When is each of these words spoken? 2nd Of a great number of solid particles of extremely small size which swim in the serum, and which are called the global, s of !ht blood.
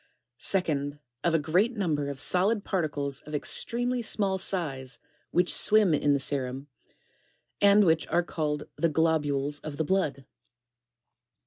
2nd 0.39 0.97
Of 1.23 1.35
a 1.35 1.37
great 1.37 1.73
number 1.77 2.07
of 2.09 2.19
solid 2.19 2.63
particles 2.63 3.19
of 3.19 3.35
extremely 3.35 4.01
small 4.01 4.39
size 4.39 4.97
which 5.29 5.53
swim 5.53 5.93
in 5.93 6.13
the 6.13 6.19
serum, 6.19 6.69
and 7.61 7.85
which 7.85 8.07
are 8.07 8.23
called 8.23 8.63
the 8.77 8.89
global, 8.89 9.49
s 9.49 9.59
of 9.59 9.75
!ht 9.77 9.85
blood. 9.85 10.25